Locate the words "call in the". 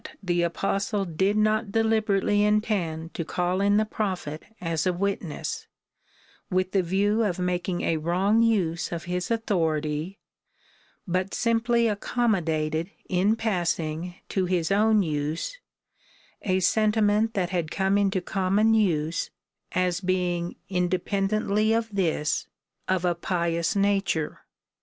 3.23-3.85